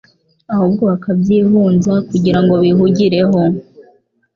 ahubwo 0.53 0.81
bakabyihunza 0.91 1.93
kugira 2.09 2.39
ngo 2.43 2.53
bihugireho, 2.63 3.39